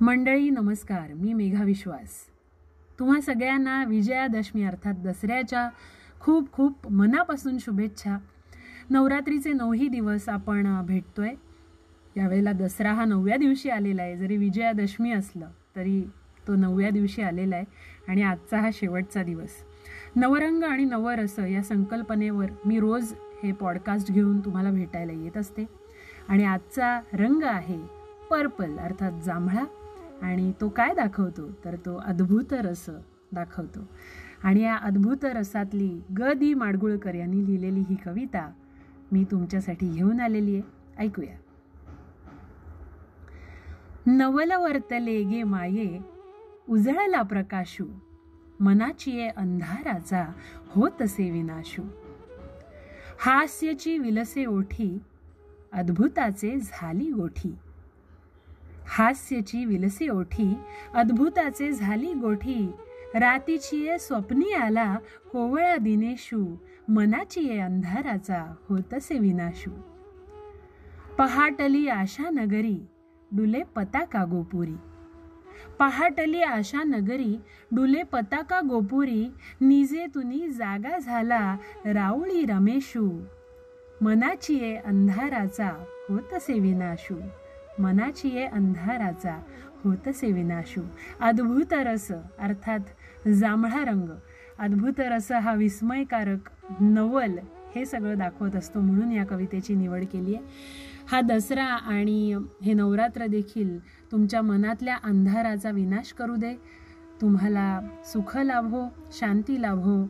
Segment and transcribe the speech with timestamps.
[0.00, 1.12] मंडळी नमस्कार.
[1.12, 2.08] मी मेघा विश्वास.
[2.98, 5.68] तुम्हा सगळ्यांना विजयादशमी अर्थात दसऱ्याच्या
[6.20, 8.18] खूप खूप मनापासून शुभेच्छा.
[8.90, 11.30] नवरात्रीचे नऊही दिवस आपण भेटतोय.
[12.16, 14.16] यावेळेला दसरा हा नवव्या दिवशी आलेला आहे.
[14.16, 16.02] जरी विजयादशमी असलं तरी
[16.48, 17.64] तो नवव्या दिवशी आलेला आहे
[18.08, 19.50] आणि आजचा हा शेवटचा दिवस.
[20.16, 23.12] नवरंग आणि नवरस या संकल्पनेवर मी रोज
[23.42, 25.66] हे पॉडकास्ट घेऊन तुम्हाला भेटायला येत असते.
[26.28, 27.78] आणि आजचा रंग आहे
[28.30, 29.64] पर्पल अर्थात जांभळा.
[30.22, 31.52] आणि तो काय दाखवतो?
[31.64, 32.90] तर तो अद्भुत रस
[33.32, 33.88] दाखवतो.
[34.42, 36.22] आणि या अद्भुत रसातली ग.
[36.22, 36.54] दी.
[36.54, 38.52] माडगुळकर यांनी लिहिलेली ही कविता
[39.12, 40.62] मी तुमच्यासाठी घेऊन आलेली आहे.
[40.98, 41.36] ऐकूया.
[44.06, 45.98] नवल वर्तले गे माये
[46.68, 47.86] उजळला प्रकाशू.
[48.60, 50.26] मनाची ये अंधाराचा
[50.66, 51.82] होतसे विनाशू.
[53.20, 54.98] हास्यची विलसे ओठी
[55.72, 57.54] अद्भुताचे झाली गोठी.
[58.88, 60.54] हास्यची विलसी ओठी
[60.94, 62.72] अद्भुताचे झाली गोठी.
[63.14, 64.96] रातीची ये स्वप्नी आला
[65.32, 66.56] कोवळा दिनेशू
[66.88, 69.70] मनाची ये अंधाराचा होतसे विनाशू.
[71.18, 72.86] पहाटली आशा नगरी
[73.32, 74.76] डुले पताका गोपुरी.
[75.78, 77.36] पहाटली आशा नगरी
[77.72, 79.28] डुले पताका गोपुरी.
[79.60, 83.20] निजे तुनी जागा झाला राऊळी रमेशू.
[84.00, 87.14] मनाची ये अंधाराचा होतसे विनाशू.
[87.78, 89.40] मनाची ये अंधाराचा
[89.84, 90.80] होतसे विनाशू.
[91.20, 94.08] अद्भुत रस अर्थात जांभळा रंग.
[94.58, 96.48] अद्भुत रस हा विस्मयकारक
[96.80, 97.38] नवल
[97.74, 100.44] हे सगळं दाखवत असतो म्हणून या कवितेची निवड केली आहे.
[101.08, 103.78] हा दसरा आणि हे नवरात्र देखील
[104.12, 106.54] तुमच्या मनातल्या अंधाराचा विनाश करू दे.
[107.20, 110.04] तुम्हाला सुख लाभो शांती लाभो.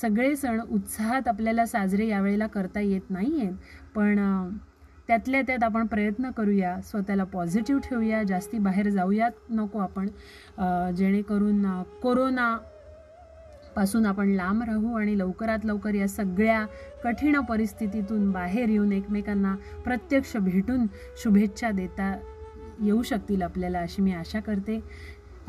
[0.00, 3.52] सगळे सण उत्साहात आपल्याला साजरे यावेळेला करता येत नाही आहेत
[3.94, 4.18] पण
[5.08, 10.08] त्यातल्या त्यात आपण प्रयत्न करूया स्वतःला पॉझिटिव्ह ठेवूया जास्ती बाहेर जाऊयात नको आपण
[10.94, 12.56] जेणेकरून कोरोना
[13.76, 16.64] पासून आपण लांब राहू आणि लवकरात लवकर या सगळ्या
[17.04, 19.54] कठीण परिस्थितीतून बाहेर येऊन एकमेकांना
[19.84, 20.86] प्रत्यक्ष भेटून
[21.16, 22.14] शुभेच्छा देता
[22.80, 24.78] येऊ शकतील आपल्याला अशी मी आशा करते.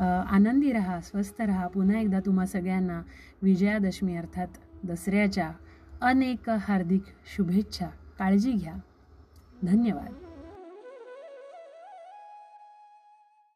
[0.00, 1.66] आनंदी रहा स्वस्थ रहा.
[1.66, 3.00] पुन्हा एकदा तुम्हा सगळ्यांना
[3.42, 4.48] विजयादशमी अर्थात
[4.84, 5.50] दसऱ्याच्या
[6.02, 7.02] अनेक हार्दिक
[7.36, 7.86] शुभेच्छा.
[8.18, 8.74] काळजी घ्या.
[9.65, 10.22] धन्यवाद